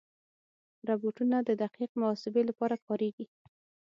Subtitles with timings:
[0.87, 3.25] روبوټونه د دقیق محاسبې لپاره کارېږي.